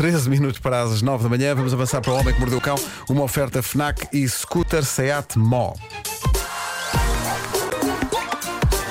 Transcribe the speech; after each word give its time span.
13 0.00 0.30
minutos 0.30 0.58
para 0.58 0.80
as 0.80 1.02
9 1.02 1.24
da 1.24 1.28
manhã. 1.28 1.54
Vamos 1.54 1.74
avançar 1.74 2.00
para 2.00 2.10
o 2.10 2.16
Homem 2.16 2.32
que 2.32 2.40
Mordeu 2.40 2.56
o 2.56 2.60
Cão. 2.62 2.74
Uma 3.06 3.22
oferta 3.22 3.62
FNAC 3.62 4.08
e 4.14 4.26
Scooter 4.26 4.82
Seat 4.82 5.38
Mó. 5.38 5.74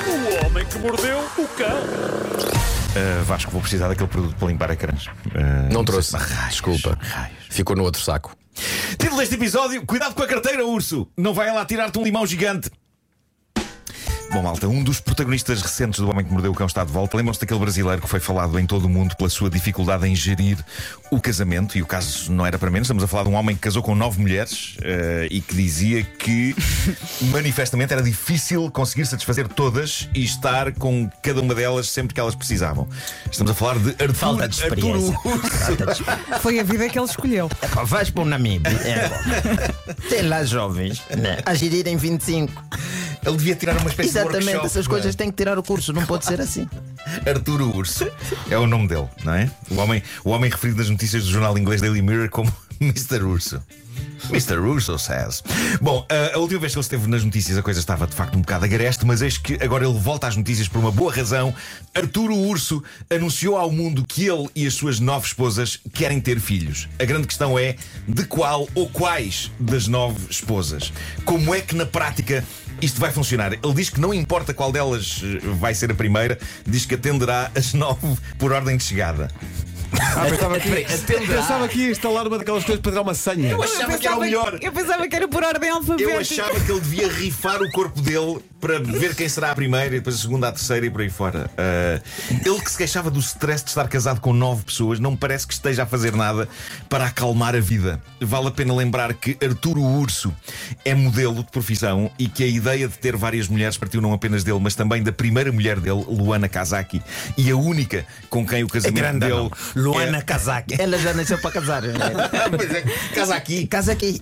O 0.06 0.46
homem 0.46 0.64
que 0.68 0.78
mordeu 0.78 1.18
o 1.36 1.48
cão. 1.48 1.80
Uh, 1.80 3.24
Vasco, 3.24 3.50
vou 3.50 3.60
precisar 3.60 3.88
daquele 3.88 4.08
produto 4.08 4.36
para 4.36 4.48
limpar 4.50 4.70
ecrãs. 4.70 5.08
Uh, 5.08 5.74
Não 5.74 5.78
sei- 5.78 5.86
trouxe. 5.86 6.16
Raios, 6.16 6.50
Desculpa. 6.52 6.96
raios. 7.02 7.38
Ficou 7.50 7.76
no 7.76 7.86
outro 7.86 8.00
saco. 8.00 8.36
Título 9.00 9.18
deste 9.18 9.34
episódio: 9.34 9.84
Cuidado 9.88 10.14
com 10.14 10.22
a 10.22 10.28
carteira, 10.28 10.64
urso! 10.64 11.08
Não 11.18 11.34
vai 11.34 11.52
lá 11.52 11.66
tirar-te 11.66 11.98
um 11.98 12.04
limão 12.04 12.24
gigante. 12.28 12.70
Bom, 14.32 14.44
malta, 14.44 14.68
um 14.68 14.84
dos 14.84 15.00
protagonistas 15.00 15.60
recentes 15.60 16.00
do 16.00 16.08
Homem 16.08 16.24
que 16.24 16.32
Mordeu 16.32 16.52
o 16.52 16.56
Cão 16.56 16.68
está 16.68 16.84
de 16.84 16.92
volta. 16.92 17.18
Lembram-se 17.18 17.40
daquele 17.40 17.60
brasileiro 17.60 18.00
que 18.00 18.08
foi 18.08 18.20
falado 18.20 18.60
em 18.60 18.66
todo 18.66 18.86
o 18.86 18.90
mundo 18.90 19.16
pela 19.16 19.30
sua 19.30 19.50
dificuldade 19.50 20.08
em 20.08 20.16
gerir 20.16 20.58
o 21.10 21.20
casamento? 21.20 21.76
E 21.76 21.82
o 21.82 21.86
caso 21.86 22.32
não 22.32 22.46
era 22.46 22.60
para 22.60 22.70
menos. 22.70 22.86
Estamos 22.86 23.04
a 23.04 23.08
falar 23.08 23.24
de 23.24 23.30
um 23.30 23.34
homem 23.34 23.56
que 23.56 23.62
casou 23.62 23.82
com 23.82 23.96
nove 23.96 24.22
mulheres 24.22 24.78
eh, 24.84 25.28
e 25.32 25.42
que 25.42 25.56
dizia 25.56 26.04
que 26.04 26.56
manifestamente 27.32 27.92
era 27.92 28.04
difícil 28.04 28.70
conseguir 28.70 29.08
satisfazer 29.08 29.48
todas 29.48 30.08
e 30.14 30.24
estar 30.24 30.74
com 30.74 31.10
cada 31.24 31.42
uma 31.42 31.56
delas 31.56 31.90
sempre 31.90 32.14
que 32.14 32.20
elas 32.20 32.36
precisavam. 32.36 32.88
Estamos 33.32 33.52
a 33.52 33.56
falar 33.56 33.80
de 33.80 33.90
Arthur, 33.90 34.14
Falta 34.14 34.48
de 34.48 34.56
experiência. 34.56 35.16
Arturo 35.16 35.36
Urso. 35.38 36.06
Foi 36.40 36.60
a 36.60 36.64
vida 36.64 36.88
que 36.88 37.00
ele 37.00 37.08
escolheu. 37.08 37.50
Epá, 37.64 37.84
vais 37.84 38.12
para 38.12 38.22
o 38.22 38.26
Namíbia. 38.26 38.70
É. 38.70 39.10
Tem 40.08 40.22
lá 40.30 40.44
jovens 40.44 41.02
né, 41.18 41.40
a 41.44 41.56
gerirem 41.56 41.98
25. 41.98 42.64
Ele 43.30 43.38
devia 43.38 43.56
tirar 43.56 43.78
uma 43.78 43.90
espécie 43.90 44.12
de 44.12 44.18
Exatamente, 44.18 44.46
workshop, 44.46 44.66
essas 44.66 44.86
é? 44.86 44.90
coisas 44.90 45.16
têm 45.16 45.30
que 45.30 45.38
tirar 45.38 45.58
o 45.58 45.64
curso, 45.64 45.94
não 45.94 46.06
pode 46.06 46.26
ser 46.26 46.42
assim. 46.42 46.68
Arturo 47.28 47.76
Urso. 47.76 48.08
É 48.50 48.58
o 48.58 48.68
nome 48.68 48.88
dele, 48.88 49.08
não 49.24 49.34
é? 49.34 49.50
O 49.70 49.76
homem, 49.76 50.04
o 50.24 50.30
homem 50.32 50.50
referido 50.50 50.80
nas 50.80 50.90
notícias 50.90 51.24
do 51.24 51.30
jornal 51.30 51.58
inglês 51.58 51.82
Daily 51.82 52.02
Mirror 52.02 52.30
como 52.30 52.52
Mr. 52.82 53.24
Urso. 53.24 53.62
Mr. 54.30 54.58
Urso 54.60 54.98
says. 54.98 55.44
Bom, 55.82 56.06
a, 56.10 56.36
a 56.36 56.40
última 56.40 56.60
vez 56.60 56.74
que 56.74 56.78
ele 56.78 56.84
esteve 56.84 57.08
nas 57.08 57.24
notícias 57.24 57.58
a 57.58 57.62
coisa 57.62 57.80
estava 57.80 58.06
de 58.06 58.16
facto 58.16 58.36
um 58.36 58.42
bocado 58.42 58.66
agreste, 58.66 59.06
mas 59.06 59.22
eis 59.22 59.38
que 59.38 59.58
agora 59.62 59.86
ele 59.86 59.98
volta 59.98 60.28
às 60.28 60.36
notícias 60.36 60.68
por 60.68 60.80
uma 60.80 60.92
boa 60.92 61.14
razão. 61.14 61.54
Arturo 61.94 62.36
Urso 62.36 62.84
anunciou 63.10 63.58
ao 63.58 63.72
mundo 63.72 64.06
que 64.08 64.28
ele 64.28 64.48
e 64.56 64.68
as 64.68 64.74
suas 64.74 65.00
nove 65.00 65.28
esposas 65.28 65.80
querem 65.94 66.20
ter 66.20 66.40
filhos. 66.40 66.88
A 67.00 67.06
grande 67.06 67.28
questão 67.28 67.58
é 67.58 67.76
de 68.08 68.26
qual 68.26 68.68
ou 68.76 68.90
quais 68.90 69.52
das 69.60 69.88
nove 69.88 70.20
esposas. 70.30 70.92
Como 71.26 71.54
é 71.54 71.62
que 71.62 71.76
na 71.76 71.86
prática 71.86 72.44
isto 72.82 73.00
vai 73.00 73.12
funcionar. 73.12 73.54
Ele 73.54 73.74
diz 73.74 73.90
que 73.90 74.00
não 74.00 74.14
importa 74.14 74.54
qual 74.54 74.72
delas 74.72 75.22
eh, 75.24 75.40
vai 75.60 75.74
ser 75.74 75.92
a 75.92 75.96
primeira, 75.96 76.40
diz 76.66 76.86
que 76.86 76.96
atenderá 76.96 77.52
as 77.56 77.74
nove 77.74 78.18
por 78.38 78.52
ordem 78.52 78.78
de 78.78 78.84
chegada. 78.84 79.30
Ah, 79.94 80.26
pensava 80.30 80.60
que, 80.60 81.28
pensava 81.28 81.68
que 81.68 81.80
ia 81.80 81.92
instalar 81.92 82.28
uma 82.28 82.38
daquelas 82.38 82.64
coisas 82.64 82.82
para 82.82 82.92
dar 82.92 83.02
uma 83.02 83.14
senha. 83.14 83.50
Eu 83.50 83.64
achava 83.64 83.98
que 83.98 84.08
era 84.08 84.18
o 84.18 84.20
melhor. 84.20 84.58
eu 84.62 84.72
pensava 84.72 85.08
que 85.08 85.16
era 85.16 85.28
por 85.28 85.44
ordem 85.44 85.70
alfabética. 85.70 86.12
Eu 86.12 86.20
achava 86.20 86.60
que 86.60 86.72
ele 86.72 86.82
devia 86.82 87.08
rifar 87.08 87.62
o 87.62 87.72
corpo 87.72 88.02
dele 88.02 88.40
para 88.60 88.80
ver 88.80 89.16
quem 89.16 89.28
será 89.30 89.52
a 89.52 89.56
primeira 89.56 89.88
e 89.88 90.00
depois 90.00 90.16
a 90.16 90.20
segunda, 90.20 90.50
a 90.50 90.52
terceira 90.52 90.86
e 90.86 90.90
por 90.90 91.02
aí 91.02 91.10
fora. 91.10 91.50
Ah, 91.58 92.02
ele 92.30 92.60
que 92.60 92.72
se 92.72 92.78
queixava 92.78 93.10
do 93.10 93.20
stress 93.20 93.64
de 93.64 93.70
estar 93.70 93.88
casado 93.88 94.20
com 94.20 94.34
nove 94.34 94.64
pessoas, 94.64 95.00
não 95.00 95.12
me 95.12 95.18
parece 95.18 95.48
que 95.48 95.54
esteja 95.54 95.84
a 95.84 95.86
fazer 95.86 96.16
nada 96.16 96.48
para 96.88 97.06
acalmar 97.06 97.56
a 97.56 97.60
vida. 97.60 98.02
Vale 98.20 98.48
a 98.48 98.52
pena 98.52 98.76
lembrar 98.76 99.14
que 99.14 99.38
Arturo 99.44 99.82
Urso 99.82 100.34
é 100.84 100.94
modelo 100.94 101.36
de 101.44 101.52
profissão 101.52 102.12
e 102.20 102.28
que 102.28 102.44
a 102.44 102.48
ideia 102.48 102.88
de 102.88 102.98
ter 102.98 103.16
várias 103.16 103.48
mulheres 103.48 103.78
partiu 103.78 104.02
não 104.02 104.14
apenas 104.14 104.44
dele, 104.44 104.60
mas 104.60 104.76
também 104.76 105.02
da 105.02 105.12
primeira 105.12 105.52
mulher 105.52 105.80
dele, 105.80 106.04
Luana 106.08 106.48
Kazaki, 106.50 107.02
e 107.38 107.50
a 107.50 107.56
única 107.56 108.06
com 108.30 108.46
quem 108.46 108.64
o 108.64 108.68
casamento 108.68 109.20
dele. 109.20 109.50
Luana 109.84 110.22
Kazaki. 110.22 110.76
Ela 110.80 110.98
já 110.98 111.14
nasceu 111.14 111.38
para 111.40 111.52
casar. 111.52 111.82
né? 111.82 111.94
Pois 112.56 112.72
é, 112.72 112.82
Kazaki. 113.14 113.68
Casa 113.68 113.92
aqui. 113.92 114.22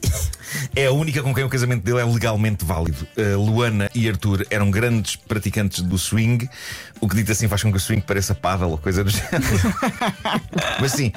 É 0.75 0.85
a 0.85 0.91
única 0.91 1.21
com 1.21 1.33
quem 1.33 1.43
o 1.43 1.49
casamento 1.49 1.83
dele 1.83 1.99
é 1.99 2.05
legalmente 2.05 2.63
válido. 2.63 3.07
Uh, 3.17 3.37
Luana 3.39 3.89
e 3.93 4.07
Arthur 4.07 4.45
eram 4.49 4.69
grandes 4.71 5.15
praticantes 5.15 5.81
do 5.81 5.97
swing, 5.97 6.47
o 7.01 7.07
que 7.07 7.15
dito 7.15 7.31
assim 7.31 7.47
faz 7.47 7.61
com 7.63 7.71
que 7.71 7.77
o 7.77 7.79
swing 7.79 8.01
pareça 8.01 8.33
paddle 8.33 8.71
ou 8.71 8.77
coisa 8.77 9.03
do 9.03 9.09
género. 9.09 9.43
Mas 10.79 10.91
sim, 10.93 11.11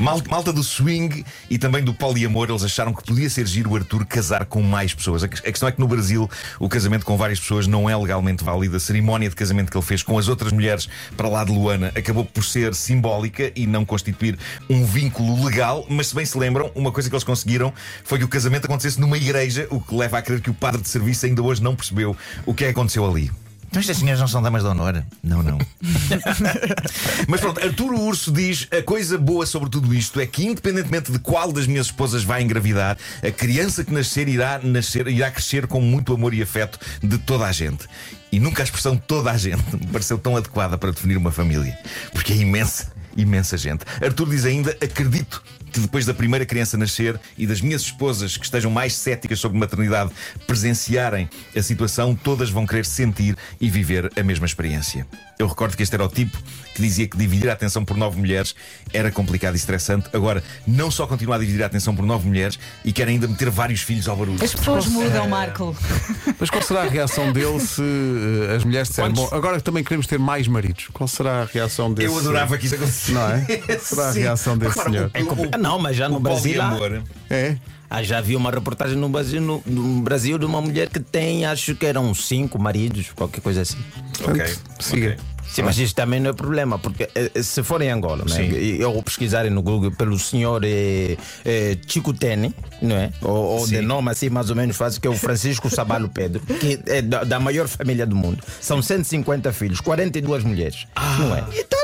mal- 0.00 0.22
malta 0.28 0.52
do 0.52 0.62
swing 0.62 1.24
e 1.48 1.58
também 1.58 1.82
do 1.84 1.94
poliamor, 1.94 2.48
eles 2.50 2.62
acharam 2.64 2.92
que 2.92 3.04
podia 3.04 3.28
ser 3.30 3.46
giro 3.46 3.70
o 3.70 3.76
Arthur 3.76 4.04
casar 4.06 4.44
com 4.46 4.62
mais 4.62 4.94
pessoas. 4.94 5.22
A 5.22 5.28
questão 5.28 5.68
é 5.68 5.72
que 5.72 5.80
no 5.80 5.86
Brasil 5.88 6.28
o 6.58 6.68
casamento 6.68 7.04
com 7.04 7.16
várias 7.16 7.38
pessoas 7.40 7.66
não 7.66 7.88
é 7.88 7.96
legalmente 7.96 8.42
válido. 8.44 8.76
A 8.76 8.80
cerimónia 8.80 9.28
de 9.28 9.36
casamento 9.36 9.70
que 9.70 9.76
ele 9.76 9.84
fez 9.84 10.02
com 10.02 10.18
as 10.18 10.28
outras 10.28 10.52
mulheres 10.52 10.88
para 11.16 11.28
lá 11.28 11.44
de 11.44 11.52
Luana 11.52 11.92
acabou 11.94 12.24
por 12.24 12.44
ser 12.44 12.74
simbólica 12.74 13.52
e 13.54 13.66
não 13.74 13.84
constituir 13.84 14.38
um 14.70 14.84
vínculo 14.84 15.44
legal. 15.44 15.84
Mas 15.88 16.08
se 16.08 16.14
bem 16.14 16.24
se 16.24 16.38
lembram, 16.38 16.70
uma 16.74 16.90
coisa 16.90 17.08
que 17.08 17.14
eles 17.14 17.24
conseguiram 17.24 17.72
foi 18.04 18.18
que 18.18 18.24
o 18.24 18.28
casamento 18.28 18.64
acontecesse 18.64 19.00
numa 19.00 19.18
igreja, 19.18 19.66
o 19.70 19.80
que 19.80 19.94
leva 19.94 20.18
a 20.18 20.22
crer 20.22 20.40
que 20.40 20.50
o 20.50 20.54
padre 20.54 20.80
de 20.80 20.88
serviço 20.88 21.26
ainda 21.26 21.42
hoje 21.42 21.62
não 21.62 21.76
percebeu 21.76 22.16
o 22.46 22.54
que 22.54 22.64
é 22.64 22.68
que 22.68 22.72
aconteceu 22.72 23.04
ali. 23.04 23.30
Então 23.74 23.80
estas 23.80 23.96
senhoras 23.96 24.20
não 24.20 24.28
são 24.28 24.40
damas 24.40 24.62
de 24.62 24.68
honor? 24.68 25.04
Não, 25.20 25.42
não. 25.42 25.58
Mas 27.26 27.40
pronto, 27.40 27.60
Arturo 27.60 28.00
Urso 28.00 28.30
diz: 28.30 28.68
a 28.70 28.80
coisa 28.80 29.18
boa 29.18 29.44
sobre 29.46 29.68
tudo 29.68 29.92
isto 29.92 30.20
é 30.20 30.26
que, 30.26 30.46
independentemente 30.46 31.10
de 31.10 31.18
qual 31.18 31.50
das 31.50 31.66
minhas 31.66 31.86
esposas 31.86 32.22
vai 32.22 32.40
engravidar, 32.40 32.96
a 33.20 33.32
criança 33.32 33.82
que 33.82 33.92
nascer 33.92 34.28
irá 34.28 34.60
nascer, 34.62 35.08
irá 35.08 35.28
crescer 35.28 35.66
com 35.66 35.80
muito 35.80 36.14
amor 36.14 36.32
e 36.34 36.40
afeto 36.40 36.78
de 37.02 37.18
toda 37.18 37.46
a 37.46 37.50
gente. 37.50 37.88
E 38.30 38.38
nunca 38.38 38.62
a 38.62 38.64
expressão 38.64 38.96
toda 38.96 39.32
a 39.32 39.36
gente 39.36 39.64
me 39.74 39.88
pareceu 39.88 40.18
tão 40.18 40.36
adequada 40.36 40.78
para 40.78 40.92
definir 40.92 41.16
uma 41.16 41.32
família. 41.32 41.76
Porque 42.12 42.32
é 42.32 42.36
imensa, 42.36 42.92
imensa 43.16 43.56
gente. 43.56 43.84
Arturo 44.02 44.30
diz 44.30 44.44
ainda: 44.44 44.70
acredito 44.82 45.42
que 45.72 45.80
depois 45.80 46.06
da 46.06 46.14
primeira 46.14 46.46
criança 46.46 46.78
nascer 46.78 47.20
e 47.36 47.46
das 47.46 47.60
minhas 47.60 47.82
esposas 47.82 48.36
que 48.36 48.44
estejam 48.44 48.70
mais 48.70 48.94
céticas 48.94 49.40
sobre 49.40 49.58
maternidade 49.58 50.12
presenciarem 50.46 51.28
a 51.54 51.62
situação, 51.62 52.14
todas 52.14 52.48
vão 52.48 52.64
querer 52.64 52.86
sentir 52.86 53.36
e 53.60 53.68
viver 53.68 54.10
a 54.16 54.22
mesma 54.22 54.46
experiência. 54.46 55.04
Eu 55.38 55.48
recordo 55.48 55.76
que 55.76 55.82
este 55.82 55.94
era 55.94 56.04
o 56.04 56.08
tipo 56.08 56.36
que 56.74 56.82
dizia 56.82 57.06
que 57.08 57.16
dividir 57.16 57.48
a 57.50 57.52
atenção 57.52 57.84
por 57.84 57.96
nove 57.96 58.18
mulheres 58.18 58.54
era 58.92 59.10
complicado 59.10 59.54
e 59.54 59.56
estressante. 59.56 60.08
Agora, 60.12 60.42
não 60.66 60.90
só 60.90 61.06
continua 61.06 61.36
a 61.36 61.38
dividir 61.38 61.62
a 61.62 61.66
atenção 61.66 61.94
por 61.94 62.04
nove 62.04 62.26
mulheres 62.28 62.58
e 62.84 62.92
quer 62.92 63.06
ainda 63.08 63.26
meter 63.28 63.48
vários 63.50 63.80
filhos 63.80 64.08
ao 64.08 64.16
barulho. 64.16 64.42
As 64.42 64.54
pessoas 64.54 64.86
mudam, 64.86 65.28
Marco. 65.28 65.76
Mas 66.38 66.50
qual 66.50 66.62
será 66.62 66.82
a 66.82 66.88
reação 66.88 67.32
dele 67.32 67.60
se 67.60 67.82
eh, 67.82 68.56
as 68.56 68.64
mulheres 68.64 68.88
disserem, 68.88 69.12
bom, 69.12 69.28
agora 69.32 69.60
também 69.60 69.82
queremos 69.84 70.06
ter 70.06 70.18
mais 70.18 70.46
maridos? 70.48 70.88
Qual 70.92 71.06
será 71.08 71.42
a 71.42 71.44
reação 71.44 71.92
desse 71.92 72.08
Eu 72.12 72.18
adorava 72.18 72.56
que 72.58 72.66
isso 72.66 72.74
acontecesse. 72.74 73.12
Não 73.12 73.28
é? 73.30 73.44
Será 73.78 74.08
a 74.08 74.12
Sim. 74.12 74.20
reação 74.20 74.58
desse 74.58 74.82
senhor? 74.82 75.10
o- 75.14 75.44
É 75.44 75.48
Ah, 75.52 75.58
não, 75.58 75.78
mas 75.78 75.96
já 75.96 76.08
no 76.08 76.16
o 76.16 76.20
Brasil. 76.20 76.60
há- 76.60 76.70
poliamor. 76.70 77.02
É? 77.30 77.56
Ah, 77.94 78.02
já 78.02 78.20
vi 78.20 78.34
uma 78.34 78.50
reportagem 78.50 78.96
no 78.96 79.08
Brasil, 79.08 79.40
no, 79.40 79.62
no 79.64 80.02
Brasil 80.02 80.36
de 80.36 80.44
uma 80.44 80.60
mulher 80.60 80.88
que 80.88 80.98
tem, 80.98 81.44
acho 81.46 81.76
que 81.76 81.86
eram 81.86 82.12
cinco 82.12 82.60
maridos, 82.60 83.12
qualquer 83.14 83.40
coisa 83.40 83.62
assim. 83.62 83.78
Ok. 84.26 84.44
Siga. 84.80 85.10
ok. 85.10 85.34
Sim, 85.54 85.62
mas 85.62 85.78
isso 85.78 85.94
também 85.94 86.18
não 86.18 86.30
é 86.30 86.32
problema, 86.32 86.76
porque 86.76 87.04
eh, 87.14 87.30
eh, 87.32 87.42
se 87.42 87.62
for 87.62 87.80
em 87.80 87.88
Angola, 87.88 88.24
né, 88.28 88.44
e 88.44 88.82
ou 88.82 89.00
pesquisarem 89.00 89.52
no 89.52 89.62
Google 89.62 89.92
pelo 89.92 90.18
senhor 90.18 90.64
eh, 90.64 91.16
eh, 91.44 91.78
Chico 91.86 92.12
Tene, 92.12 92.52
não 92.82 92.96
é? 92.96 93.12
Ou, 93.22 93.58
ou 93.58 93.64
de 93.64 93.76
Sim. 93.76 93.82
nome 93.82 94.10
assim 94.10 94.28
mais 94.28 94.50
ou 94.50 94.56
menos 94.56 94.76
fácil, 94.76 95.00
que 95.00 95.06
é 95.06 95.10
o 95.10 95.16
Francisco 95.16 95.70
Sabalo 95.70 96.08
Pedro, 96.08 96.40
que 96.40 96.80
é 96.86 97.00
da, 97.00 97.22
da 97.22 97.38
maior 97.38 97.68
família 97.68 98.04
do 98.04 98.16
mundo. 98.16 98.42
São 98.60 98.82
150 98.82 99.52
filhos, 99.52 99.80
42 99.80 100.42
mulheres, 100.42 100.88
não 101.20 101.36
é? 101.36 101.44
E 101.52 101.60
está 101.60 101.76
lá. 101.76 101.83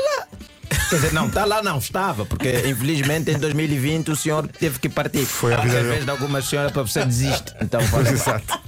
Quer 0.91 0.95
dizer, 0.97 1.13
não, 1.13 1.27
está 1.27 1.45
lá 1.45 1.63
não, 1.63 1.77
estava, 1.77 2.25
porque 2.25 2.49
infelizmente 2.67 3.31
em 3.31 3.37
2020 3.39 4.11
o 4.11 4.15
senhor 4.15 4.45
teve 4.47 4.77
que 4.77 4.89
partir. 4.89 5.25
Foi 5.25 5.53
a 5.53 5.61
vida 5.61 5.77
Através 5.77 6.03
de 6.03 6.11
algumas 6.11 6.45
senhoras 6.45 6.71
para 6.73 6.81
você 6.81 7.05
desiste. 7.05 7.53
Então, 7.61 7.79
faz- 7.81 8.11
Exato. 8.11 8.59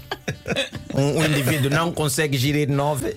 um, 0.95 1.19
um 1.19 1.25
indivíduo 1.25 1.69
não 1.69 1.91
consegue 1.91 2.37
gerir 2.37 2.69
nove. 2.69 3.13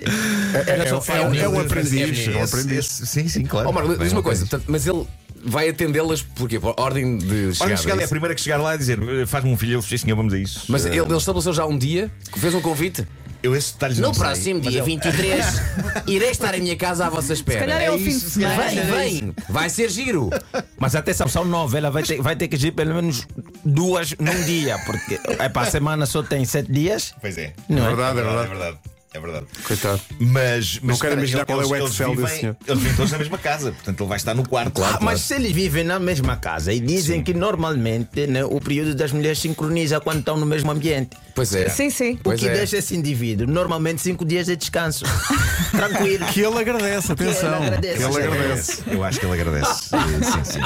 É, 0.67 0.89
só 0.89 0.97
é, 0.99 1.01
fala 1.01 1.19
é, 1.21 1.23
um- 1.29 1.35
é 1.35 1.49
um 1.49 1.53
nisso. 1.53 1.61
aprendiz. 1.67 2.29
É 2.29 2.37
um 2.37 2.43
aprendiz. 2.43 2.87
sim, 2.87 3.29
sim, 3.29 3.45
claro. 3.45 3.73
Marco, 3.73 3.97
diz 3.97 4.13
uma 4.13 4.23
coisa, 4.25 4.41
portanto, 4.45 4.65
mas 4.67 4.85
ele 4.89 5.07
vai 5.45 5.69
atendê-las 5.69 6.23
porquê? 6.23 6.59
Por 6.59 6.75
ordem 6.77 7.17
de 7.19 7.27
Olha, 7.45 7.55
chegada. 7.55 7.77
chegar 7.77 7.93
ali, 7.95 8.03
é 8.03 8.07
a 8.07 8.09
primeira 8.09 8.35
que 8.35 8.41
chegar 8.41 8.57
lá 8.57 8.75
e 8.75 8.79
dizer 8.79 8.99
"Eh, 9.01 9.25
faz-me 9.25 9.53
um 9.53 9.57
filho, 9.57 9.75
ele 9.75 9.77
disse, 9.83 9.91
sim, 9.91 9.99
senhor, 9.99 10.17
vamos 10.17 10.35
a 10.35 10.39
isso. 10.39 10.65
Mas 10.69 10.85
ele, 10.85 10.99
ele 10.99 11.17
estabeleceu 11.17 11.53
já 11.53 11.65
um 11.65 11.79
dia, 11.79 12.11
fez 12.37 12.53
um 12.55 12.61
convite. 12.61 13.07
Eu 13.47 13.57
esses 13.57 13.73
detalhes 13.73 13.99
No 13.99 14.13
sei, 14.15 14.23
próximo 14.25 14.61
mas 14.63 14.69
dia 14.73 14.81
ele- 14.83 14.87
23, 14.87 15.47
irei 16.07 16.31
estar 16.31 16.55
em 16.57 16.61
minha 16.63 16.77
casa 16.77 17.07
à 17.07 17.11
vossa 17.11 17.33
espera. 17.33 17.61
calhar 17.61 17.81
é 17.83 17.91
o 17.91 17.99
fim 17.99 18.05
de 18.19 18.21
semana. 18.21 18.63
Vem, 18.65 18.81
vem, 18.85 19.35
vai 19.49 19.71
ser 19.71 19.91
giro. 19.91 20.31
Mas 20.79 20.95
atenção, 20.95 21.29
são 21.29 21.45
nove. 21.45 21.79
Ela 21.79 21.91
vai 21.91 22.03
ter, 22.03 22.21
vai 22.21 22.37
ter 22.37 22.49
que 22.49 22.57
agir 22.57 22.73
pelo 22.73 22.95
menos 22.95 23.27
duas 23.65 24.15
num 24.19 24.45
dia, 24.45 24.79
porque 24.87 25.19
é 25.39 25.49
para 25.49 25.63
a 25.69 25.71
semana 25.71 26.07
só 26.07 26.23
tem 26.23 26.45
sete 26.45 26.71
dias. 26.73 27.15
Pois 27.21 27.37
é. 27.39 27.53
Não 27.69 27.85
é? 27.85 27.89
verdade, 27.89 28.19
é 28.19 28.23
É 28.23 28.47
verdade. 28.47 28.79
É 29.17 29.21
verdade. 29.21 29.47
Coitado. 29.67 30.01
Mas, 30.21 30.79
mas 30.83 31.01
quero 31.01 31.15
espera, 31.15 31.15
imaginar 31.15 31.47
qual 31.47 31.63
é 31.63 31.65
o 31.65 31.77
Excel 31.77 31.79
eles 31.79 31.91
desse 31.97 32.11
vivem- 32.35 32.41
senhor. 32.41 32.57
Eles 32.67 32.79
vivem 32.83 32.97
todos 32.97 33.13
na 33.13 33.19
mesma 33.19 33.39
casa, 33.39 33.73
portanto 33.73 34.01
ele 34.01 34.09
vai 34.09 34.17
estar 34.19 34.35
no 34.35 34.47
quarto. 34.47 34.85
Ah, 34.85 34.99
mas 35.01 35.21
se 35.23 35.35
eles 35.35 35.53
vivem 35.53 35.85
na 35.85 35.99
mesma 35.99 36.37
casa 36.37 36.71
e 36.73 36.79
dizem 36.81 37.23
que 37.23 37.33
normalmente 37.33 38.27
né, 38.27 38.45
o 38.45 38.61
período 38.61 38.95
das 38.95 39.13
mulheres 39.13 39.39
sincroniza 39.39 39.99
quando 40.01 40.19
estão 40.19 40.37
no 40.37 40.45
mesmo 40.45 40.71
ambiente. 40.71 41.17
Pois 41.35 41.55
é. 41.55 41.69
Sim, 41.71 41.89
sim. 41.91 42.13
O 42.15 42.19
Pois 42.25 42.41
que 42.41 42.49
é. 42.49 42.53
deixa 42.53 42.77
esse 42.77 42.95
indivíduo 42.95 43.47
normalmente 43.47 44.01
cinco 44.03 44.25
dias 44.25 44.47
de 44.47 44.57
descanso. 44.57 45.05
Tranquilo. 45.73 46.27
Que 46.27 46.41
ele 46.43 46.59
agradece, 46.59 47.13
atenção. 47.13 47.55
agradece. 47.55 47.97
Que 47.99 48.03
ele 48.05 48.23
agradece. 48.27 48.83
Eu 48.87 49.05
acho 49.05 49.21
que 49.21 49.27
ele 49.27 49.41
agradece. 49.41 49.83
Sim, 49.97 50.45
sim. 50.45 50.61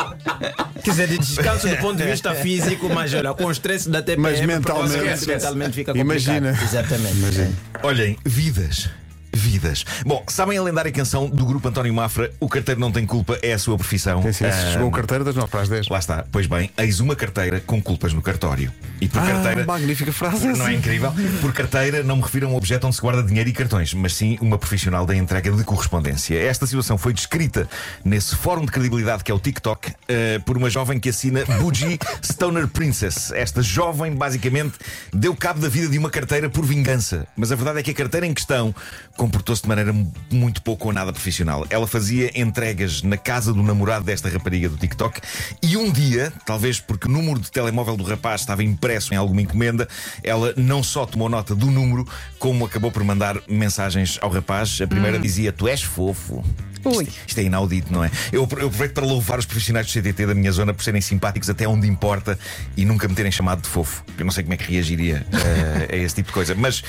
Quer 0.82 0.90
dizer, 0.90 1.08
de 1.08 1.18
descanso 1.18 1.68
do 1.68 1.76
ponto 1.76 1.96
de 1.96 2.04
vista 2.10 2.34
físico, 2.34 2.88
mas 2.88 3.12
olha, 3.14 3.32
com 3.34 3.44
o 3.46 3.50
stress 3.52 3.88
da 3.88 4.00
TPM, 4.02 4.22
Mas 4.22 4.40
mentalmente- 4.40 5.26
mentalmente 5.26 5.72
fica 5.72 5.92
complicado. 5.92 6.36
Imagina. 6.36 6.58
Exatamente. 6.62 7.16
Imagina. 7.16 7.50
Olhem, 7.82 8.16
vidas. 8.24 8.88
Vidas. 9.32 9.84
Bom, 10.04 10.22
sabem 10.28 10.58
a 10.58 10.62
lendária 10.62 10.90
canção 10.92 11.28
do 11.28 11.44
grupo 11.44 11.68
António 11.68 11.92
Mafra? 11.94 12.32
O 12.40 12.48
carteiro 12.48 12.80
não 12.80 12.90
tem 12.90 13.06
culpa, 13.06 13.38
é 13.42 13.52
a 13.52 13.58
sua 13.58 13.76
profissão. 13.76 14.22
Sim, 14.22 14.32
sim, 14.32 14.44
Ah, 14.44 14.72
Chegou 14.72 14.88
o 14.88 14.90
carteiro 14.90 15.24
das 15.24 15.34
9 15.34 15.48
para 15.50 15.60
as 15.62 15.68
10. 15.68 15.88
Lá 15.88 15.98
está. 15.98 16.24
Pois 16.30 16.46
bem, 16.46 16.70
eis 16.76 17.00
uma 17.00 17.14
carteira 17.14 17.60
com 17.60 17.80
culpas 17.80 18.12
no 18.12 18.20
cartório. 18.22 18.72
E 19.00 19.08
por 19.08 19.20
Ah, 19.22 19.26
carteira. 19.26 19.64
magnífica 19.64 20.12
frase 20.12 20.48
Não 20.48 20.66
é 20.68 20.74
incrível? 20.74 21.12
Por 21.40 21.52
carteira 21.52 22.02
não 22.02 22.16
me 22.16 22.22
refiro 22.22 22.46
a 22.46 22.50
um 22.50 22.56
objeto 22.56 22.86
onde 22.86 22.96
se 22.96 23.02
guarda 23.02 23.22
dinheiro 23.22 23.48
e 23.48 23.52
cartões, 23.52 23.94
mas 23.94 24.14
sim 24.14 24.36
uma 24.40 24.58
profissional 24.58 25.06
da 25.06 25.14
entrega 25.14 25.50
de 25.52 25.64
correspondência. 25.64 26.36
Esta 26.38 26.66
situação 26.66 26.98
foi 26.98 27.12
descrita 27.12 27.68
nesse 28.04 28.34
fórum 28.36 28.64
de 28.64 28.72
credibilidade 28.72 29.24
que 29.24 29.30
é 29.30 29.34
o 29.34 29.38
TikTok 29.38 29.92
eh, 30.08 30.38
por 30.44 30.56
uma 30.56 30.68
jovem 30.68 30.98
que 30.98 31.08
assina 31.08 31.44
Bougie 31.60 31.98
Stoner 32.22 32.66
Princess. 32.68 33.30
Esta 33.32 33.62
jovem, 33.62 34.14
basicamente, 34.14 34.74
deu 35.12 35.34
cabo 35.34 35.60
da 35.60 35.68
vida 35.68 35.88
de 35.88 35.98
uma 35.98 36.10
carteira 36.10 36.48
por 36.50 36.64
vingança. 36.64 37.26
Mas 37.36 37.50
a 37.52 37.56
verdade 37.56 37.78
é 37.80 37.82
que 37.82 37.90
a 37.90 37.94
carteira 37.94 38.26
em 38.26 38.34
questão 38.34 38.74
comportou-se 39.20 39.60
de 39.60 39.68
maneira 39.68 39.94
muito 40.32 40.62
pouco 40.62 40.86
ou 40.86 40.94
nada 40.94 41.12
profissional. 41.12 41.66
Ela 41.68 41.86
fazia 41.86 42.30
entregas 42.34 43.02
na 43.02 43.18
casa 43.18 43.52
do 43.52 43.62
namorado 43.62 44.02
desta 44.02 44.30
rapariga 44.30 44.66
do 44.66 44.78
TikTok 44.78 45.20
e 45.62 45.76
um 45.76 45.92
dia, 45.92 46.32
talvez 46.46 46.80
porque 46.80 47.06
o 47.06 47.10
número 47.10 47.38
de 47.38 47.50
telemóvel 47.50 47.98
do 47.98 48.02
rapaz 48.02 48.40
estava 48.40 48.64
impresso 48.64 49.12
em 49.12 49.18
alguma 49.18 49.42
encomenda, 49.42 49.86
ela 50.24 50.54
não 50.56 50.82
só 50.82 51.04
tomou 51.04 51.28
nota 51.28 51.54
do 51.54 51.66
número, 51.66 52.08
como 52.38 52.64
acabou 52.64 52.90
por 52.90 53.04
mandar 53.04 53.38
mensagens 53.46 54.18
ao 54.22 54.30
rapaz. 54.30 54.80
A 54.80 54.86
primeira 54.86 55.18
dizia: 55.18 55.52
Tu 55.52 55.68
és 55.68 55.82
fofo. 55.82 56.42
Ui. 56.84 57.04
Isto, 57.04 57.18
isto 57.26 57.38
é 57.38 57.42
inaudito, 57.44 57.92
não 57.92 58.04
é? 58.04 58.10
Eu, 58.32 58.40
eu 58.40 58.44
aproveito 58.44 58.92
para 58.92 59.04
louvar 59.04 59.38
os 59.38 59.46
profissionais 59.46 59.86
do 59.86 59.92
CTT 59.92 60.26
da 60.26 60.34
minha 60.34 60.50
zona 60.52 60.72
por 60.72 60.82
serem 60.82 61.00
simpáticos 61.00 61.50
até 61.50 61.66
onde 61.68 61.86
importa 61.86 62.38
e 62.76 62.84
nunca 62.84 63.06
me 63.08 63.14
terem 63.14 63.30
chamado 63.30 63.62
de 63.62 63.68
fofo. 63.68 64.04
Eu 64.18 64.24
não 64.24 64.32
sei 64.32 64.44
como 64.44 64.54
é 64.54 64.56
que 64.56 64.72
reagiria 64.72 65.26
eh, 65.32 65.94
a 65.94 65.96
esse 65.96 66.14
tipo 66.14 66.28
de 66.28 66.32
coisa. 66.32 66.54
Mas 66.54 66.82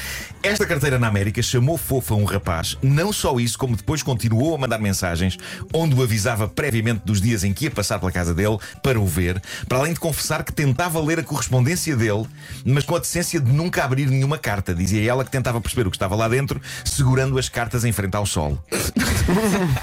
esta 0.43 0.65
carteira 0.65 0.97
na 0.97 1.07
América 1.07 1.41
chamou 1.41 1.77
fofo 1.77 2.13
a 2.13 2.17
um 2.17 2.23
rapaz. 2.23 2.77
Não 2.81 3.11
só 3.11 3.39
isso, 3.39 3.57
como 3.57 3.75
depois 3.75 4.01
continuou 4.03 4.55
a 4.55 4.57
mandar 4.57 4.79
mensagens 4.79 5.37
onde 5.73 5.95
o 5.95 6.01
avisava 6.01 6.47
previamente 6.47 7.01
dos 7.05 7.21
dias 7.21 7.43
em 7.43 7.53
que 7.53 7.65
ia 7.65 7.71
passar 7.71 7.99
pela 7.99 8.11
casa 8.11 8.33
dele 8.33 8.57
para 8.81 8.99
o 8.99 9.05
ver, 9.05 9.41
para 9.67 9.79
além 9.79 9.93
de 9.93 9.99
confessar 9.99 10.43
que 10.43 10.53
tentava 10.53 10.99
ler 11.01 11.19
a 11.19 11.23
correspondência 11.23 11.95
dele, 11.95 12.25
mas 12.65 12.83
com 12.83 12.95
a 12.95 12.99
decência 12.99 13.39
de 13.39 13.51
nunca 13.51 13.83
abrir 13.83 14.07
nenhuma 14.07 14.37
carta. 14.37 14.73
Dizia 14.73 15.09
ela 15.09 15.23
que 15.23 15.31
tentava 15.31 15.59
perceber 15.59 15.87
o 15.87 15.91
que 15.91 15.97
estava 15.97 16.15
lá 16.15 16.27
dentro, 16.27 16.61
segurando 16.85 17.37
as 17.37 17.49
cartas 17.49 17.85
em 17.85 17.91
frente 17.91 18.15
ao 18.15 18.25
sol. 18.25 18.57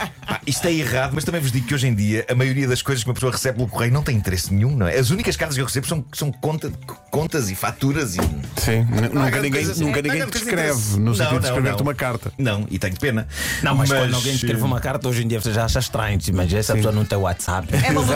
Isto 0.49 0.67
é 0.67 0.73
errado, 0.73 1.13
mas 1.15 1.25
também 1.25 1.41
vos 1.41 1.53
digo 1.53 1.67
que 1.67 1.75
hoje 1.75 1.87
em 1.87 1.95
dia 1.95 2.25
a 2.29 2.35
maioria 2.35 2.67
das 2.67 2.81
coisas 2.81 3.05
que 3.05 3.11
uma 3.11 3.15
pessoa 3.15 3.31
recebe 3.31 3.57
pelo 3.59 3.69
correio 3.69 3.93
não 3.93 4.03
tem 4.03 4.17
interesse 4.17 4.53
nenhum, 4.53 4.75
não 4.75 4.87
é? 4.89 4.97
As 4.99 5.11
únicas 5.11 5.37
cartas 5.37 5.57
que 5.57 5.61
eu 5.61 5.67
recebo 5.67 5.87
são, 5.87 6.05
são 6.13 6.33
conta- 6.33 6.73
contas 7.11 7.51
e 7.51 7.55
faturas 7.55 8.17
e. 8.17 8.19
Sim, 8.57 8.87
nunca 9.13 9.41
ninguém, 9.43 9.63
assim. 9.65 9.85
nunca 9.85 10.01
há 10.01 10.03
ninguém 10.03 10.27
te 10.27 10.39
escreve 10.39 10.97
no 10.99 11.05
Não, 11.07 11.15
sentido 11.15 11.41
de 11.41 11.47
escrever-te 11.47 11.83
uma 11.83 11.95
carta. 11.95 12.33
Não, 12.39 12.67
e 12.71 12.79
tenho 12.79 12.99
pena. 12.99 13.29
Não, 13.63 13.75
mas, 13.75 13.91
quando 13.91 14.15
alguém 14.15 14.35
escreve 14.35 14.61
eh, 14.61 14.65
uma 14.65 14.81
carta 14.81 15.09
hoje 15.09 15.23
em 15.23 15.29
dia 15.29 15.41
você 15.41 15.53
já 15.53 15.65
acha 15.65 15.79
estranho, 15.79 16.19
mas 16.33 16.53
essa 16.53 16.75
pessoa 16.75 16.93
não 16.93 17.05
tem 17.05 17.19
WhatsApp. 17.19 17.69
É 17.75 17.93
maluca. 17.93 18.15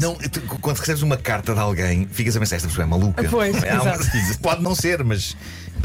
Não, 0.00 0.14
tu- 0.14 0.40
quando 0.60 0.78
recebes 0.78 1.02
uma 1.02 1.16
carta 1.16 1.54
de 1.54 1.60
alguém, 1.60 2.08
ficas 2.10 2.36
a 2.36 2.40
pensar, 2.40 2.56
esta 2.56 2.68
pessoa 2.68 2.84
é 2.84 2.88
maluca. 2.88 3.24
Pois, 3.30 3.62
É, 3.62 3.74
exato. 3.76 4.04
Pode 4.42 4.62
não 4.62 4.74
ser, 4.74 5.04
mas. 5.04 5.36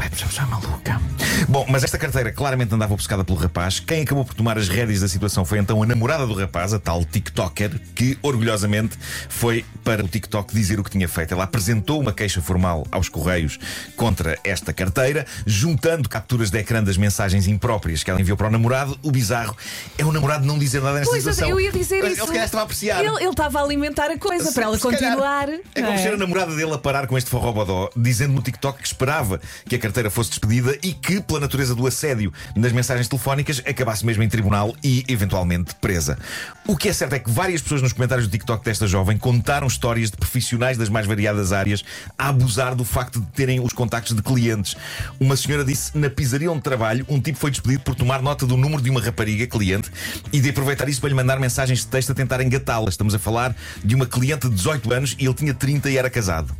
Esta 0.02 0.26
pessoa 0.26 0.46
é 0.46 0.50
maluca. 0.50 1.00
Bom, 1.48 1.66
mas 1.68 1.84
esta 1.84 1.98
carteira 1.98 2.32
claramente 2.32 2.74
andava 2.74 2.92
obcecada 2.94 3.24
pelo 3.24 3.38
rapaz. 3.38 3.80
Quem 3.80 4.02
acabou 4.02 4.24
por 4.24 4.34
tomar 4.34 4.56
as 4.58 4.68
rédeas 4.68 5.00
da 5.00 5.08
situação 5.08 5.44
foi 5.44 5.58
então 5.58 5.82
a 5.82 5.86
namorada 5.86 6.26
do 6.26 6.34
rapaz, 6.34 6.72
a 6.72 6.78
tal 6.78 7.04
TikToker, 7.04 7.70
que 7.94 8.18
orgulhosamente 8.22 8.96
foi 9.28 9.64
para 9.84 10.04
o 10.04 10.08
TikTok 10.08 10.54
dizer 10.54 10.78
o 10.80 10.84
que 10.84 10.90
tinha 10.90 11.08
feito. 11.08 11.32
Ela 11.34 11.44
apresentou 11.44 12.00
uma 12.00 12.12
queixa 12.12 12.40
formal 12.40 12.86
aos 12.90 13.08
Correios 13.08 13.58
contra 13.96 14.38
esta 14.44 14.72
carteira, 14.72 15.26
juntando 15.46 16.08
capturas 16.08 16.50
de 16.50 16.58
ecrã 16.58 16.82
das 16.82 16.96
mensagens 16.96 17.46
impróprias 17.46 18.02
que 18.02 18.10
ela 18.10 18.20
enviou 18.20 18.36
para 18.36 18.48
o 18.48 18.50
namorado. 18.50 18.98
O 19.02 19.10
bizarro 19.10 19.56
é 19.98 20.04
o 20.04 20.12
namorado 20.12 20.46
não 20.46 20.58
dizer 20.58 20.80
nada 20.80 20.94
nesta 20.98 21.10
Pois, 21.10 21.22
situação. 21.24 21.48
eu 21.50 21.60
ia 21.60 21.72
dizer 21.72 21.98
Ele 21.98 22.08
isso. 22.14 22.22
se 22.22 22.26
calhar 22.28 22.44
estava 22.44 22.62
a 22.62 22.64
apreciar. 22.64 23.04
Ele 23.04 23.10
ele 23.20 23.28
estava 23.30 23.58
a 23.60 23.62
alimentar 23.62 24.10
a 24.10 24.18
coisa 24.18 24.50
para 24.52 24.64
ela 24.64 24.76
Se 24.76 24.82
calhar. 24.82 25.00
continuar. 25.00 25.48
É 25.74 25.82
como 25.82 25.98
ser 25.98 26.14
a 26.14 26.16
namorada 26.16 26.54
dele 26.54 26.72
a 26.74 26.78
parar 26.78 27.06
com 27.06 27.18
este 27.18 27.28
forrobodó, 27.28 27.90
dizendo 27.96 28.32
no 28.34 28.42
TikTok 28.42 28.80
que 28.80 28.86
esperava 28.86 29.40
que 29.68 29.74
a 29.76 29.78
carteira 29.78 29.89
fosse 30.10 30.30
despedida 30.30 30.78
e 30.82 30.92
que, 30.92 31.20
pela 31.20 31.40
natureza 31.40 31.74
do 31.74 31.86
assédio 31.86 32.32
nas 32.54 32.72
mensagens 32.72 33.08
telefónicas, 33.08 33.62
acabasse 33.66 34.04
mesmo 34.06 34.22
em 34.22 34.28
tribunal 34.28 34.74
e, 34.82 35.04
eventualmente, 35.08 35.74
presa. 35.76 36.18
O 36.66 36.76
que 36.76 36.88
é 36.88 36.92
certo 36.92 37.14
é 37.14 37.18
que 37.18 37.30
várias 37.30 37.60
pessoas 37.60 37.82
nos 37.82 37.92
comentários 37.92 38.26
do 38.26 38.30
TikTok 38.30 38.64
desta 38.64 38.86
jovem 38.86 39.18
contaram 39.18 39.66
histórias 39.66 40.10
de 40.10 40.16
profissionais 40.16 40.78
das 40.78 40.88
mais 40.88 41.06
variadas 41.06 41.52
áreas 41.52 41.82
a 42.16 42.28
abusar 42.28 42.74
do 42.74 42.84
facto 42.84 43.20
de 43.20 43.26
terem 43.28 43.60
os 43.60 43.72
contactos 43.72 44.14
de 44.14 44.22
clientes. 44.22 44.76
Uma 45.18 45.36
senhora 45.36 45.64
disse 45.64 45.96
na 45.98 46.08
pizzaria 46.08 46.50
onde 46.50 46.62
trabalho, 46.62 47.04
um 47.08 47.20
tipo 47.20 47.38
foi 47.38 47.50
despedido 47.50 47.82
por 47.82 47.94
tomar 47.94 48.22
nota 48.22 48.46
do 48.46 48.56
número 48.56 48.82
de 48.82 48.90
uma 48.90 49.00
rapariga 49.00 49.46
cliente 49.46 49.90
e 50.32 50.40
de 50.40 50.50
aproveitar 50.50 50.88
isso 50.88 51.00
para 51.00 51.08
lhe 51.08 51.16
mandar 51.16 51.40
mensagens 51.40 51.80
de 51.80 51.86
texto 51.86 52.12
a 52.12 52.14
tentar 52.14 52.40
engatá-la. 52.40 52.88
Estamos 52.88 53.14
a 53.14 53.18
falar 53.18 53.54
de 53.84 53.94
uma 53.94 54.06
cliente 54.06 54.48
de 54.48 54.54
18 54.54 54.92
anos 54.92 55.16
e 55.18 55.24
ele 55.24 55.34
tinha 55.34 55.54
30 55.54 55.90
e 55.90 55.96
era 55.96 56.08
casado. 56.08 56.54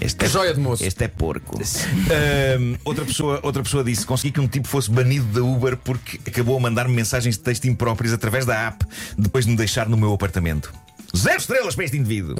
Este 0.00 0.24
É 0.24 0.28
joia 0.28 0.54
de 0.54 0.60
moço. 0.60 0.84
Este 0.84 1.04
é 1.04 1.08
porco. 1.08 1.58
Ahm, 1.58 2.76
outra, 2.84 3.04
pessoa, 3.04 3.40
outra 3.42 3.62
pessoa 3.62 3.84
disse: 3.84 4.06
consegui 4.06 4.32
que 4.32 4.40
um 4.40 4.48
tipo 4.48 4.66
fosse 4.66 4.90
banido 4.90 5.26
da 5.26 5.42
Uber 5.42 5.76
porque 5.76 6.18
acabou 6.26 6.56
a 6.56 6.60
mandar-me 6.60 6.94
mensagens 6.94 7.36
de 7.36 7.42
texto 7.42 7.66
impróprias 7.66 8.12
através 8.12 8.46
da 8.46 8.68
app 8.68 8.84
depois 9.18 9.44
de 9.44 9.50
me 9.50 9.56
deixar 9.56 9.88
no 9.88 9.96
meu 9.96 10.12
apartamento. 10.12 10.72
Zero 11.16 11.38
estrelas 11.38 11.74
para 11.74 11.84
este 11.84 11.96
indivíduo. 11.96 12.36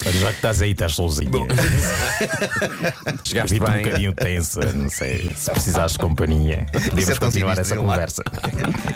Já 0.00 0.28
que 0.28 0.36
estás 0.36 0.62
aí, 0.62 0.70
estás 0.70 0.94
sozinho. 0.94 1.46
Chegaste 3.24 3.54
Fico 3.54 3.68
um 3.68 3.72
bem. 3.72 3.82
bocadinho 3.82 4.12
tensa, 4.14 4.72
não 4.72 4.88
sei. 4.88 5.30
Se 5.36 5.50
precisares 5.50 5.92
de 5.92 5.98
companhia, 5.98 6.66
é 6.72 6.80
podemos 6.80 7.18
tão 7.18 7.28
continuar 7.28 7.58
essa 7.58 7.76
conversa. 7.76 8.22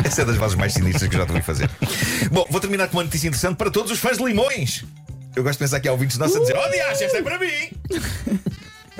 Essa 0.05 0.23
é 0.23 0.25
das 0.25 0.37
vozes 0.37 0.57
mais 0.57 0.73
sinistras 0.73 1.09
que 1.11 1.17
eu 1.17 1.21
já 1.21 1.27
te 1.27 1.31
ouvi 1.33 1.43
fazer. 1.43 1.69
Bom, 2.31 2.47
vou 2.49 2.61
terminar 2.61 2.89
com 2.89 2.99
uma 2.99 3.05
notícia 3.05 3.27
interessante 3.27 3.57
para 3.57 3.71
todos 3.71 3.91
os 3.91 3.99
fãs 3.99 4.17
de 4.19 4.25
limões. 4.25 4.85
Eu 5.35 5.43
gosto 5.43 5.55
de 5.55 5.65
pensar 5.65 5.81
que 5.81 5.89
há 5.89 5.93
ouvintes 5.93 6.19
nossos 6.19 6.37
a 6.37 6.41
dizer: 6.41 6.57
Oh, 6.57 6.71
diacho, 6.71 7.05
esta 7.05 7.19
é 7.19 7.23
para 7.23 7.39
mim! 7.39 7.49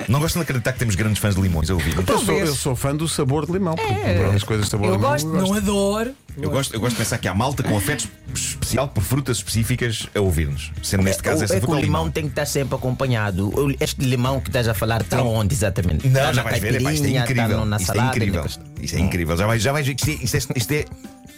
Não 0.09 0.19
gostam 0.19 0.41
de 0.41 0.43
acreditar 0.43 0.73
que 0.73 0.79
temos 0.79 0.95
grandes 0.95 1.19
fãs 1.19 1.35
de 1.35 1.41
limões 1.41 1.69
a 1.69 1.75
ouvir. 1.75 1.91
Eu 1.95 2.03
sou, 2.03 2.03
Talvez. 2.03 2.49
eu 2.49 2.55
sou 2.55 2.75
fã 2.75 2.95
do 2.95 3.07
sabor 3.07 3.45
de 3.45 3.51
limão. 3.53 3.75
É. 3.77 4.35
As 4.35 4.43
coisas 4.43 4.65
de 4.65 4.71
sabor 4.71 4.87
Eu 4.87 4.93
de 4.93 4.97
limão. 4.97 5.11
gosto, 5.11 5.27
não 5.29 5.53
adoro. 5.53 6.13
Eu 6.35 6.49
gosto, 6.49 6.73
eu 6.73 6.79
gosto 6.79 6.93
de 6.95 6.97
pensar 7.03 7.19
que 7.19 7.27
há 7.27 7.33
malta 7.33 7.61
com 7.61 7.77
afeto 7.77 8.09
especial 8.33 8.87
por 8.87 9.01
frutas 9.03 9.37
específicas 9.37 10.07
a 10.15 10.19
ouvir-nos. 10.19 10.71
Sendo 10.81 11.03
neste 11.03 11.21
caso 11.21 11.41
O- 11.41 11.43
essa 11.45 11.53
é 11.53 11.59
que 11.59 11.61
fruta 11.61 11.75
o 11.75 11.77
ao 11.77 11.83
limão 11.83 12.09
tem 12.11 12.23
que 12.23 12.31
estar 12.31 12.45
sempre 12.47 12.75
acompanhado. 12.75 13.47
O- 13.57 13.71
Este 13.79 14.01
limão 14.03 14.41
que 14.41 14.49
estás 14.49 14.67
a 14.67 14.73
falar 14.73 15.01
está 15.01 15.21
onde 15.21 15.53
exatamente? 15.53 16.07
Não, 16.07 16.11
Está 16.19 16.33
já 16.33 16.43
na 16.43 16.49
vais 16.49 16.59
ver, 16.61 16.75
epá, 16.81 16.91
isto 16.91 17.05
é 17.05 17.11
caipirinha, 17.13 17.19
está 17.21 17.31
incrível. 17.33 17.57
no- 17.59 17.65
na 17.65 17.77
isto 17.77 17.91
é 17.91 17.95
salada, 17.95 18.17
incrível. 18.17 18.45
Isto 18.81 18.95
é 18.95 18.99
incrível. 18.99 19.37
Já 19.37 19.47
vais, 19.47 19.61
já 19.61 19.71
vais 19.71 19.87
ver 19.87 19.93
que 19.95 20.11
isto 20.11 20.35
é, 20.35 20.39
isto 20.39 20.51
é- 20.53 20.57
isto 20.57 20.71
é 20.73 20.85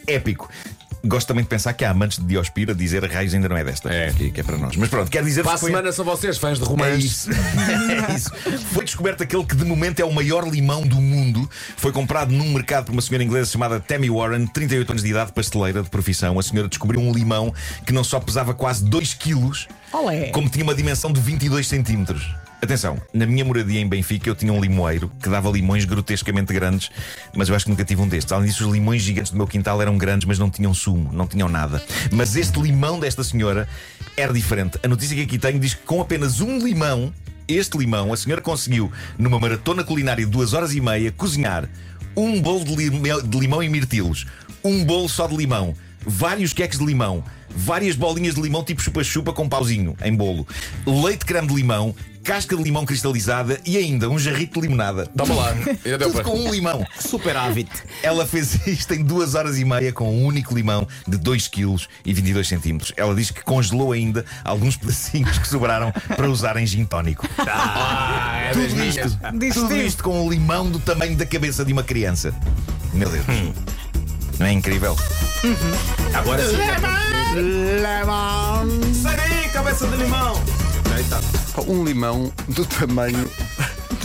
épico. 0.08 0.50
Gosto 1.06 1.28
também 1.28 1.44
de 1.44 1.50
pensar 1.50 1.74
que 1.74 1.86
há 1.86 1.92
amantes 1.92 2.18
de 2.20 2.26
Diospira 2.26 2.74
dizer 2.74 3.04
raios 3.06 3.34
ainda 3.34 3.48
não 3.48 3.56
é 3.58 3.64
desta. 3.64 3.94
É. 3.94 4.12
Que, 4.12 4.32
que 4.32 4.40
é 4.42 4.44
para 4.44 4.58
nós. 4.58 4.76
Mas 4.76 4.90
pronto, 4.90 5.10
quero 5.12 5.26
dizer 5.26 5.44
Para 5.44 5.52
a 5.52 5.56
que 5.56 5.60
foi. 5.62 5.70
semana 5.70 5.92
são 5.92 6.04
vocês, 6.04 6.38
fãs 6.38 6.58
de 6.58 6.64
É 6.66 6.68
romance. 6.68 7.06
isso. 7.06 7.30
é 8.10 8.16
isso. 8.16 8.32
Foi 8.74 8.84
descoberto 8.84 9.22
aquele 9.24 9.44
que 9.46 9.56
de 9.56 9.66
momento 9.66 10.00
é 10.00 10.06
o 10.06 10.12
maior 10.12 10.48
limão 10.48 10.82
do 10.86 11.00
mundo. 11.00 11.50
Foi 11.78 11.92
comprado 11.92 12.32
num 12.34 12.52
mercado 12.54 12.86
por 12.86 12.92
uma 12.94 13.02
senhora 13.02 13.24
inglesa 13.24 13.52
chamada 13.52 13.80
Tammy 13.80 14.10
Warren, 14.10 14.48
38 14.48 14.90
anos 14.92 15.04
de 15.04 15.10
idade, 15.10 15.32
pasteleira 15.32 15.84
de 15.84 15.90
profissão. 15.90 16.40
A 16.40 16.44
senhora 16.44 16.68
descobriu 16.68 17.00
um 17.00 17.12
limão 17.14 17.54
que 17.86 17.94
não 17.94 18.04
só 18.04 18.20
pesava 18.20 18.54
quase 18.54 18.84
2 18.86 19.14
quilos, 19.14 19.68
Olé. 19.92 20.30
como 20.30 20.50
tinha 20.50 20.64
uma 20.64 20.74
dimensão 20.76 21.12
de 21.12 21.20
22 21.22 21.68
centímetros. 21.68 22.26
Atenção, 22.62 23.00
na 23.14 23.26
minha 23.26 23.46
moradia 23.46 23.80
em 23.80 23.88
Benfica 23.88 24.30
eu 24.30 24.36
tinha 24.36 24.52
um 24.52 24.60
limoeiro 24.60 25.12
que 25.22 25.30
dava 25.30 25.50
limões 25.50 25.86
grotescamente 25.86 26.54
grandes, 26.54 26.90
mas 27.36 27.48
eu 27.48 27.56
acho 27.56 27.66
que 27.66 27.72
nunca 27.72 27.84
tive 27.84 28.02
um 28.02 28.08
destes. 28.08 28.32
Além 28.32 28.48
disso, 28.48 28.66
os 28.66 28.74
limões 28.74 29.02
gigantes 29.04 29.32
do 29.32 29.38
meu 29.38 29.46
quintal 29.46 29.82
eram 29.82 29.98
grandes, 29.98 30.28
mas 30.28 30.40
não 30.40 30.50
tinham 30.50 30.74
sumo, 30.74 31.12
não 31.14 31.28
tinham 31.28 31.48
nada. 31.48 31.84
Mas 32.12 32.36
este 32.36 32.60
limão 32.60 33.00
desta 33.00 33.24
senhora 33.24 33.68
era 34.18 34.34
diferente. 34.34 34.80
A 34.84 34.88
notícia 34.88 35.16
que 35.16 35.24
aqui 35.24 35.38
tenho 35.38 35.60
diz 35.60 35.74
que 35.74 35.84
com 35.84 36.02
apenas 36.02 36.42
um 36.42 36.58
limão, 36.58 37.14
este 37.48 37.78
limão, 37.78 38.12
a 38.12 38.18
senhora 38.18 38.42
conseguiu, 38.42 38.92
numa 39.18 39.40
maratona 39.40 39.84
culinária 39.84 40.26
de 40.26 40.32
duas 40.32 40.54
horas 40.54 40.74
e 40.74 40.82
meia, 40.82 41.12
cozinhar 41.12 41.70
um 42.16 42.42
bolo 42.42 42.64
de 42.64 42.76
limão, 42.76 43.22
de 43.22 43.38
limão 43.38 43.62
e 43.62 43.70
mirtilos, 43.70 44.26
um 44.64 44.84
bolo 44.84 45.10
só 45.10 45.28
de 45.28 45.36
limão, 45.36 45.76
vários 46.06 46.54
queques 46.54 46.80
de 46.80 46.86
limão, 46.86 47.24
várias 47.56 47.96
bolinhas 47.96 48.36
de 48.36 48.42
limão 48.42 48.64
tipo 48.64 48.82
chupa-chupa 48.82 49.34
com 49.34 49.48
pauzinho 49.48 49.96
em 50.04 50.14
bolo, 50.14 50.48
leite 50.86 51.26
creme 51.26 51.48
de 51.48 51.54
limão, 51.56 51.96
casca 52.24 52.58
de 52.58 52.64
limão 52.64 52.86
cristalizada 52.86 53.60
e 53.66 53.78
ainda 53.78 54.10
um 54.10 54.18
jarrito 54.18 54.60
de 54.60 54.68
limonada. 54.68 55.06
Toma 55.16 55.36
lá. 55.36 55.50
Ainda 55.52 55.98
deu 55.98 56.00
Tudo 56.00 56.14
para. 56.14 56.24
com 56.24 56.40
um 56.40 56.52
limão. 56.52 56.86
Superávit. 57.00 57.70
Ela 58.02 58.26
fez 58.26 58.66
isto 58.68 58.94
em 58.96 59.04
duas 59.04 59.36
horas 59.36 59.60
e 59.60 59.64
meia 59.64 59.94
com 59.94 60.10
um 60.12 60.26
único 60.26 60.56
limão 60.56 60.88
de 61.08 61.18
2 61.18 61.48
kg 61.48 61.78
e 62.04 62.14
22 62.14 62.48
centímetros. 62.48 62.94
Ela 62.98 63.14
diz 63.14 63.30
que 63.30 63.44
congelou 63.44 63.92
ainda 63.92 64.26
alguns 64.44 64.76
pedacinhos 64.78 65.38
que 65.38 65.48
sobraram 65.48 65.92
para 65.92 66.28
usar 66.30 66.58
em 66.58 66.66
gin 66.66 66.84
tónico. 66.86 67.28
Ah, 67.38 68.40
é 68.50 68.52
Tudo 68.52 68.84
isto, 68.84 69.20
tudo 69.54 69.76
isto 69.78 70.04
com 70.04 70.26
um 70.26 70.30
limão 70.30 70.70
do 70.70 70.80
tamanho 70.80 71.16
da 71.16 71.26
cabeça 71.28 71.64
de 71.64 71.72
uma 71.72 71.84
criança. 71.84 72.34
Meu 72.92 73.10
Deus. 73.10 73.26
Não 74.40 74.48
é 74.48 74.52
incrível? 74.52 74.98
Agora 76.14 76.44
sim. 76.50 76.58
Lemon. 77.42 78.68
cabeça 79.51 79.88
de 79.88 79.98
limão. 79.98 80.42
Aí 80.94 81.04
Um 81.68 81.84
limão 81.84 82.32
do 82.48 82.65
tamanho 82.65 83.30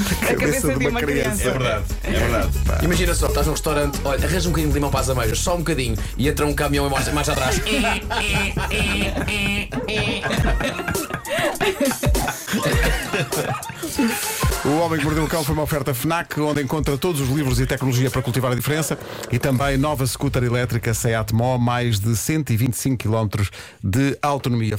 da 0.01 0.17
cabeça, 0.17 0.35
cabeça 0.35 0.75
de 0.75 0.87
uma, 0.87 1.01
criança. 1.01 1.43
É 1.43 1.53
verdade, 1.53 1.85
é 2.05 2.11
verdade. 2.11 2.85
Imagina 2.85 3.15
só, 3.15 3.29
estás 3.29 3.47
num 3.47 3.53
restaurante, 3.53 4.01
olha, 4.05 4.27
arranja 4.27 4.49
um 4.49 4.53
bocadinho 4.53 4.69
de 4.69 4.75
limão 4.75 4.91
para 4.91 5.01
as 5.01 5.09
ameijas, 5.11 5.39
só 5.39 5.55
um 5.55 5.59
bocadinho, 5.59 5.97
e 6.17 6.29
entra 6.29 6.47
um 6.47 6.55
caminhão 6.55 6.87
e 6.87 6.91
marcha, 6.91 7.13
marcha 7.13 7.33
atrás. 7.33 7.61
O 14.65 14.79
Homem 14.79 14.99
que 14.99 15.05
Mordeu 15.05 15.25
o 15.25 15.29
Cão 15.29 15.43
foi 15.43 15.55
uma 15.55 15.63
oferta 15.63 15.95
FNAC, 15.95 16.39
onde 16.41 16.63
encontra 16.63 16.99
todos 16.99 17.21
os 17.21 17.29
livros 17.29 17.59
e 17.61 17.67
tecnologia 17.67 18.11
para 18.11 18.21
cultivar 18.21 18.53
a 18.53 18.55
diferença 18.55 18.99
e 19.33 19.39
também 19.39 19.77
nova 19.79 20.07
scooter 20.07 20.45
elétrica 20.45 20.93
Seat 20.93 21.35
Mó, 21.35 21.57
mais 21.57 21.99
de 21.99 22.15
125 22.15 22.97
km 23.09 23.43
de 23.83 24.19
autonomia. 24.21 24.77